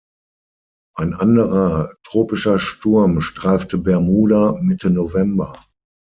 [0.97, 5.53] Ein anderer tropischer Sturm streifte Bermuda Mitte November.